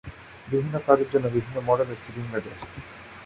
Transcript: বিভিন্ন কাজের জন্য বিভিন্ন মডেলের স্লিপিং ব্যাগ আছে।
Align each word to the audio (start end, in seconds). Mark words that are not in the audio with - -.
বিভিন্ন 0.47 0.75
কাজের 0.87 1.09
জন্য 1.13 1.25
বিভিন্ন 1.35 1.57
মডেলের 1.69 1.99
স্লিপিং 2.01 2.25
ব্যাগ 2.31 2.45
আছে। 2.53 2.67